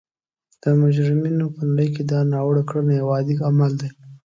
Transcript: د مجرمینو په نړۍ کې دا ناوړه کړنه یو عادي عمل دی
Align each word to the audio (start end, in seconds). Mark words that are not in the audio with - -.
د 0.61 0.63
مجرمینو 0.81 1.45
په 1.55 1.61
نړۍ 1.69 1.87
کې 1.95 2.03
دا 2.11 2.19
ناوړه 2.31 2.63
کړنه 2.69 2.93
یو 2.99 3.07
عادي 3.15 3.35
عمل 3.47 3.71
دی 3.81 3.89